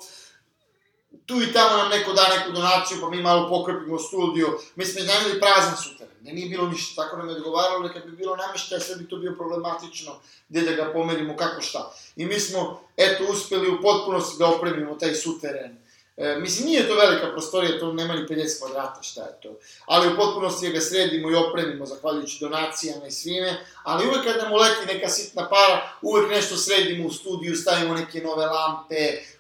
[1.29, 4.59] tu i tamo nam neko da neku donaciju, pa mi malo pokrpimo studio.
[4.75, 8.05] Mi smo iznajmili prazan suteren, ne nije bilo ništa, tako nam je odgovaralo da kad
[8.05, 10.11] bi bilo nameštaja, sve bi to bio problematično,
[10.49, 11.93] gde da ga pomerimo, kako šta.
[12.15, 15.88] I mi smo, eto, uspeli u potpunosti da opremimo taj suteren.
[16.19, 19.49] E, mislim, nije to velika prostorija, to nema ni 50 kvadrata, šta je to.
[19.85, 23.65] Ali u potpunosti ga sredimo i opremimo, zahvaljujući donacijama i svime.
[23.83, 28.21] Ali uvek kad nam uleti neka sitna para, uvek nešto sredimo u studiju, stavimo neke
[28.21, 28.95] nove lampe,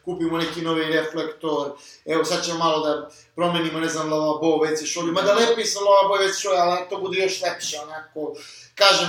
[0.05, 1.71] kupimo neki novi reflektor,
[2.05, 6.23] evo sad ćemo malo da promenimo, ne znam, lavabo, WC šolju, mada lepi sa lavabo
[6.23, 8.35] i šolju, ali to bude još lepše, onako,
[8.75, 9.07] kažem,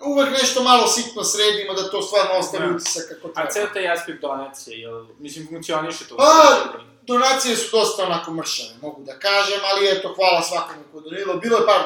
[0.00, 2.74] uvek nešto malo sitno sredimo da to stvarno ostavi Da.
[2.76, 3.48] utisak kako treba.
[3.48, 6.16] A ceo taj aspekt donacije, jel, mislim, funkcioniše to?
[6.16, 6.58] Pa,
[7.02, 11.36] donacije su dosta onako mršave, mogu da kažem, ali eto, hvala svakome ko je donirao.
[11.36, 11.80] Bilo je par,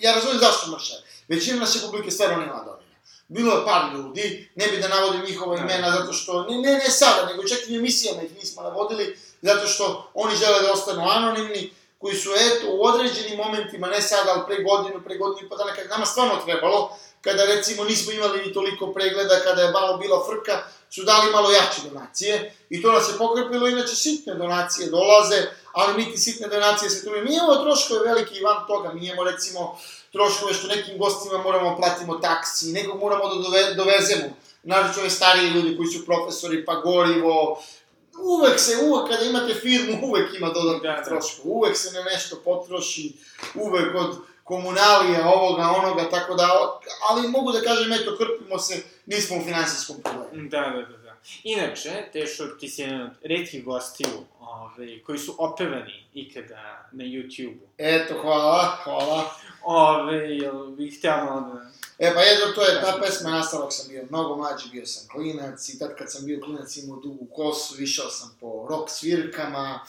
[0.00, 1.00] ja razumijem zašto mršave.
[1.28, 2.84] Većina naše publike stvarno nema donira.
[3.28, 5.62] Bilo je par ljudi, ne bi da navodim njihova Da.
[5.62, 9.18] imena, zato što, ne, ne, ne sada, nego čak i u emisijama ih nismo navodili,
[9.42, 14.32] zato što oni žele da ostanu anonimni, koji su, eto, u određenim momentima, ne sada,
[14.34, 17.84] ali pre godinu, pre godinu i po dana, kad je nama stvarno trebalo, kada recimo
[17.84, 22.54] nismo imali ni toliko pregleda, kada je malo bila frka, su dali malo jače donacije.
[22.70, 27.04] I to nas je pokrpilo, inače sitne donacije dolaze, ali mi ti sitne donacije se
[27.04, 29.78] tu Mi imamo troškove velike i van toga, mi imamo recimo
[30.12, 35.50] troškove što nekim gostima moramo platimo taksi, nekog moramo da dove, dovezemo, naravno ove stariji
[35.50, 37.62] ljudi koji su profesori, pa gorivo,
[38.22, 41.04] uvek se, uvek kada imate firmu, uvek ima dodatnih Da, da.
[41.04, 43.12] troškova, uvek se na nešto potroši,
[43.54, 46.48] uvek od komunalija, ovoga, onoga, tako da,
[47.10, 50.48] ali mogu da kažem, eto, krpimo se, nismo u finansijskom problemu.
[50.48, 51.16] Da, da, da, da.
[51.42, 54.08] Inače, Tešo, ti si jedan od redkih gostiju
[54.40, 57.66] ove, koji su opevani ikada na YouTube-u.
[57.78, 59.34] Eto, hvala, hvala.
[59.62, 61.70] Ove, jel bih htio malo da...
[61.98, 65.68] E, pa jedno, to je, ta pesma nastala sam bio mnogo mlađi, bio sam klinac
[65.68, 69.80] i tad kad sam bio klinac imao dugu kosu, išao sam po rock svirkama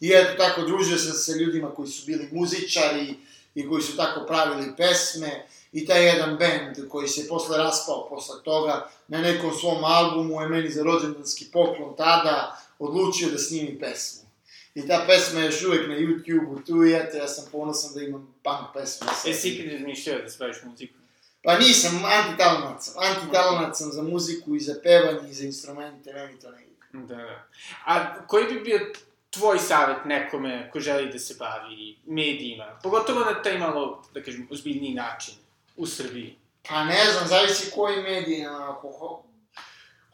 [0.00, 3.14] i eto tako, družio sam se ljudima koji su bili muzičari
[3.60, 8.42] i koji su tako pravili pesme i taj jedan band koji se posle raspao posle
[8.44, 14.30] toga na nekom svom albumu je meni za rođendanski poklon tada odlučio da snimi pesmu.
[14.74, 18.02] I ta pesma je još uvek na YouTube-u tu i eto, ja sam ponosan da
[18.02, 19.08] imam punk pesmu.
[19.26, 20.94] E, si ikad izmišljao da spraviš muziku?
[21.42, 22.94] Pa nisam, antitalonac sam.
[22.98, 26.70] Antitalonac sam za muziku i za pevanje i za instrumente, meni to ne ide.
[27.06, 27.46] Da, da.
[27.86, 28.92] A koji bi bio
[29.30, 32.78] tvoj savjet nekome ko želi da se bavi medijima?
[32.82, 35.34] Pogotovo na taj malo, da kažem, ozbiljniji način
[35.76, 36.36] u Srbiji.
[36.68, 39.22] Pa ne znam, zavisi koji medij, ako ho,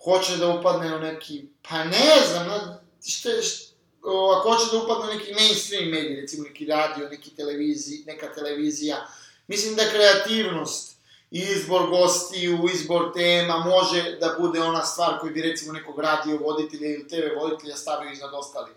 [0.05, 3.75] hoće da upadne u neki, pa ne znam, na, šta, šta,
[4.39, 9.07] ako hoće da upadne u neki mainstream medij, recimo neki radio, neki televiziji, neka televizija,
[9.47, 10.97] mislim da kreativnost,
[11.31, 16.89] izbor gostiju, izbor tema, može da bude ona stvar koju bi recimo nekog radio voditelja
[16.89, 18.71] ili TV voditelja stavio iznad ostali.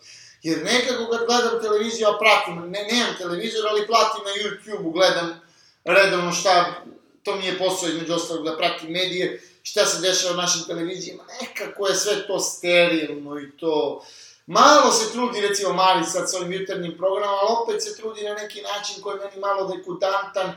[0.44, 5.42] Jer nekako kad gledam televiziju, a pratim, ne, nemam televizor, ali platim na YouTube-u, gledam
[5.84, 6.84] redovno šta,
[7.24, 11.24] to mi je posao između ostalog da pratim medije, šta se dešava na našim televizijama,
[11.42, 14.06] nekako je sve to sterilno i to...
[14.46, 18.34] Malo se trudi, recimo, Mali sad s ovim jutarnjim programom, ali opet se trudi na
[18.34, 20.54] neki način koji je meni malo dekutantan,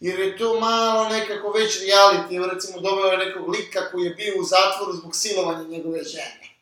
[0.00, 4.34] jer je to malo nekako već reality, recimo doveo je nekog lika koji je bio
[4.40, 6.55] u zatvoru zbog silovanja njegove žene.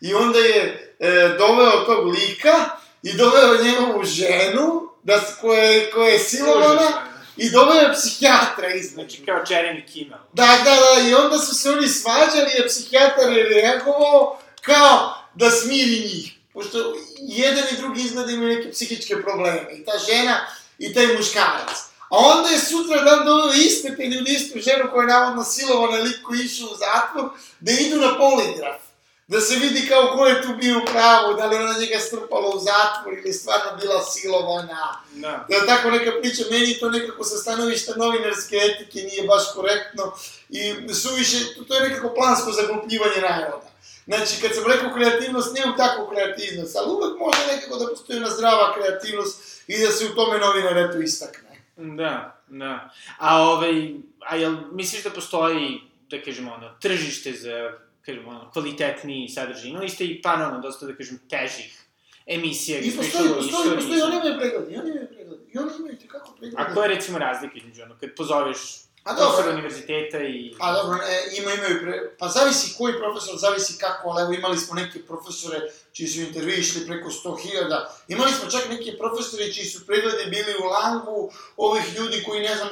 [0.00, 2.70] I onda je e, doveo tog lika
[3.02, 9.08] i doveo njegovu ženu, da, koje, koja je silovana, i doveo je psihijatra između.
[9.08, 10.18] Znači, kao Jeremy Kimmel.
[10.32, 15.50] Da, da, da, i onda su se oni svađali, a psihijatar je reagovao kao da
[15.50, 16.32] smiri njih.
[16.52, 16.78] Pošto
[17.20, 19.66] jedan i drugi izgleda imaju neke psihičke probleme.
[19.72, 20.46] I ta žena
[20.78, 21.70] i taj muškarac.
[22.10, 25.96] A onda je sutra dan doveo iste te ljudi, istu ženu koja je navodno silovana
[25.96, 28.89] lik koji išao u zatvor, da idu na poligraf.
[29.30, 32.48] Da se vidi kao ko je tu bio u pravu, da li ona njega strpala
[32.56, 35.02] u zatvor ili stvarno bila silovana.
[35.14, 35.46] Da.
[35.48, 40.12] Da tako neka priča, meni to nekako sa stanovišta novinarske etike nije baš korektno
[40.48, 43.70] i suviše, to, to je nekako plansko zaglupljivanje naroda.
[44.06, 48.30] Znači, kad sam rekao kreativnost, nemam takvu kreativnost, ali uvek može nekako da postoji jedna
[48.30, 51.64] zdrava kreativnost i da se u tome novinar eto istakne.
[51.76, 52.90] Da, da.
[53.18, 57.72] A ovaj, a jel misliš da postoji, da kažemo, ono, tržište za,
[58.10, 59.70] kažemo, ono, kvalitetniji sadržaj?
[59.70, 61.86] Imali ste i pan, ono, dosta, da kažem, težih
[62.26, 65.44] emisija, I postoji, postoji, postoji, oni imaju pregledi, oni imaju pregledi.
[65.52, 66.56] I oni imaju tekako pregledi.
[66.58, 68.58] A koja je, recimo, razlika između, ono, kad pozoveš
[69.04, 69.26] A dobro.
[69.26, 70.54] profesora univerziteta i...
[70.58, 72.16] A dobro, e, ima, imaju pre...
[72.18, 75.58] Pa zavisi koji profesor, zavisi kako, ali evo imali smo neke profesore
[75.92, 77.86] čiji su intervjui išli preko 100.000.
[78.08, 82.56] Imali smo čak neke profesore čiji su pregledi bili u langu ovih ljudi koji, ne
[82.56, 82.68] znam,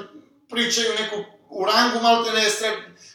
[0.49, 1.17] pričaju neku
[1.51, 2.51] u rangu malte ne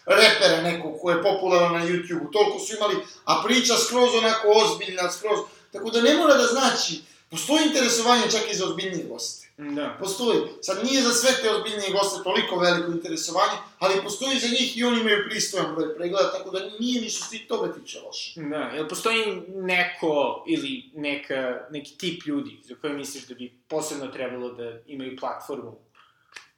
[0.06, 2.32] repera nekog ko je popularan na YouTube-u.
[2.32, 5.40] Toliko su imali, a priča skroz onako ozbiljna, skroz.
[5.72, 9.44] Tako da ne mora da znači, postoji interesovanje čak i za ozbiljnije goste.
[9.58, 9.98] Da.
[10.00, 10.40] Postoji.
[10.62, 14.84] Sad nije za sve te ozbiljnije goste toliko veliko interesovanje, ali postoji za njih i
[14.84, 18.42] oni imaju pristojan broj pregleda, tako da nije ni što se toga tiče loše.
[18.42, 24.08] Da, jel postoji neko ili neka, neki tip ljudi za koje misliš da bi posebno
[24.08, 25.78] trebalo da imaju platformu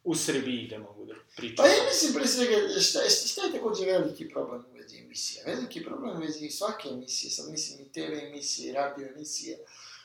[0.06, 1.56] u Srbiji da mogu da pričaju?
[1.56, 5.44] Pa ja mislim pre svega, šta, šta, je takođe veliki problem u vezi emisija?
[5.46, 9.58] Veliki problem u vezi svake emisije, sad mislim i TV emisije, i radio emisije,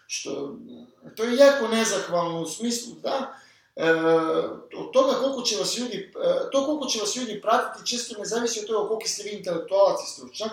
[0.07, 3.39] što, mm, to je jako nezahvalno u smislu da,
[3.75, 3.91] e,
[4.77, 8.25] od toga koliko će vas ljudi, e, to koliko će vas ljudi pratiti često ne
[8.25, 10.51] zavisi od toga koliko ste vi intelektualac i stručnjak,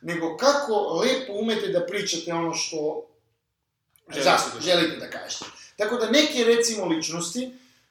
[0.00, 3.06] nego kako lepo umete da pričate ono što
[4.14, 5.44] Želite da- želite da kažete.
[5.76, 7.50] Tako da neke, recimo, ličnosti,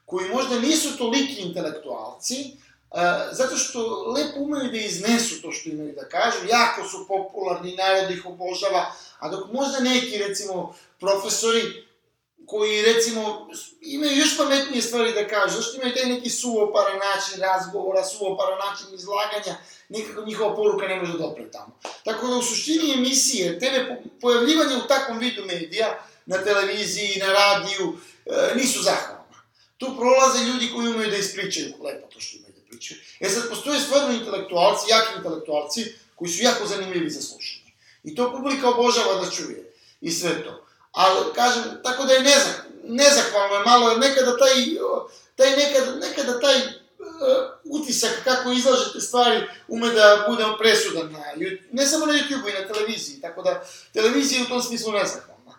[0.10, 2.52] koji možda nisu toliki intelektualci,
[2.92, 3.00] Uh,
[3.32, 3.80] zato što
[4.16, 8.92] lepo umeju da iznesu to što imaju da kažu, jako su popularni, narod ih obožava,
[9.20, 11.62] a dok možda neki, recimo, profesori,
[12.46, 13.50] koji, recimo,
[13.82, 18.88] imaju još pametnije stvari da kažu, zašto imaju taj neki suoparan način razgovora, suoparan način
[18.94, 19.58] izlaganja,
[19.90, 21.80] nekako njihova poruka ne može da dopre tamo.
[22.04, 27.98] Tako da u suštini emisije, po- pojavljivanje u takvom vidu medija, na televiziji, na radiju,
[28.26, 29.19] e, nisu zahvalna.
[29.80, 33.00] Tu prolaze ljudi koji umeju da ispričaju lepo to što imaju da pričaju.
[33.20, 37.72] E sad, postoje stvarno intelektualci, jaki intelektualci, koji su jako zanimljivi za slušanje.
[38.04, 39.72] I to publika obožava da čuje.
[40.02, 40.66] I sve to.
[40.92, 44.54] Ali, kažem, tako da je nezah, nezahvalno je malo, nekada taj,
[45.36, 46.60] taj nekada, nekada taj,
[47.64, 51.20] utisak kako izlažete stvari ume da bude presudan na
[51.72, 53.64] ne samo na YouTube i na televiziji, tako da
[53.94, 55.56] televizija je u tom smislu nezahvalna.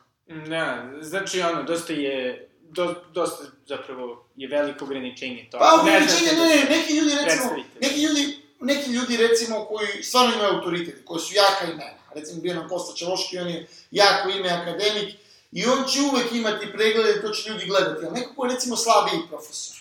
[0.48, 5.58] Da, znači ono, dosta je, do, dosta zapravo je veliko ograničenje to.
[5.58, 7.50] Pa ograničenje, ne, da ne, neki ljudi recimo,
[7.80, 12.54] neki ljudi, neki ljudi recimo koji stvarno imaju autoritet, koji su jaka imena, recimo bio
[12.54, 15.14] nam Kosta Čeloški, on je jako ime akademik,
[15.52, 18.76] i on će uvek imati preglede, to će ljudi gledati, ali neko ko je recimo
[18.76, 19.76] slabiji profesor,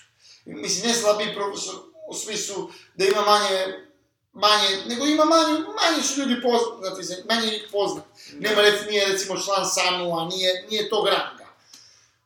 [0.45, 1.75] mislim ne slabiji profesor
[2.07, 3.89] u smislu da ima manje,
[4.33, 8.03] manje, nego ima manje, manje su ljudi poznati, manje je njih poznat,
[8.39, 11.38] nema recimo, nije recimo član SANU-a, nije, nije tog ranga.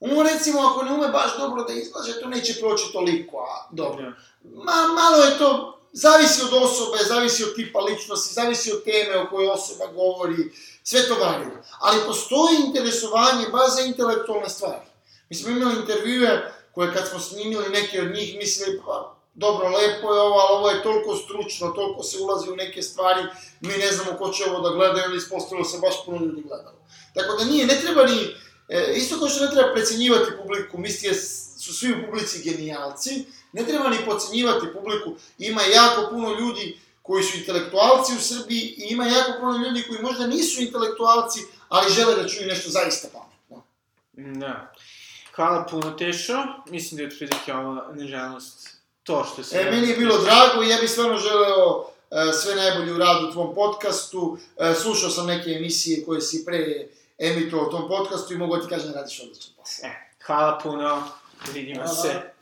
[0.06, 4.04] On recimo, ako ne ume baš dobro da izlaže, to neće proći toliko, a dobro.
[4.04, 4.64] Da.
[4.64, 9.30] Ma, malo je to, zavisi od osobe, zavisi od tipa ličnosti, zavisi od teme o
[9.30, 10.52] kojoj osoba govori,
[10.84, 11.64] sve to varira.
[11.80, 14.86] Ali postoji interesovanje baš za intelektualne stvari.
[15.30, 20.14] Mi smo imali intervjue koje kad smo snimili neke od njih mislili, pa dobro, lepo
[20.14, 23.24] je ovo, ali ovo je toliko stručno, toliko se ulazi u neke stvari,
[23.62, 26.78] mi ne znamo ko će ovo da gleda, ili ispostavilo se baš puno ljudi gledalo.
[27.14, 28.36] Tako da nije, ne treba ni,
[28.70, 31.14] e, isto kao što ne treba precenjivati publiku, misli
[31.60, 37.24] su svi u publici genijalci, ne treba ni pocenjivati publiku, ima jako puno ljudi koji
[37.24, 41.40] su intelektualci u Srbiji i ima jako puno ljudi koji možda nisu intelektualci,
[41.70, 43.64] ali žele da čuju nešto zaista pametno.
[44.40, 44.74] Da.
[45.36, 46.44] Hvala puno, Tešo.
[46.70, 48.70] Mislim da je otprilike ovo, nažalost,
[49.04, 49.58] to što se...
[49.58, 53.28] E, meni je bilo drago i ja bih stvarno želeo e, sve najbolje u radu
[53.28, 54.38] u tvom podcastu.
[54.58, 56.88] E, slušao sam neke emisije koje si pre
[57.28, 59.90] emitovao u tom podcastu i mogu ti kažem da radiš odličan posao.
[59.90, 59.94] E,
[60.26, 61.04] hvala puno.
[61.54, 61.96] Vidimo Hvala.
[61.96, 62.33] se.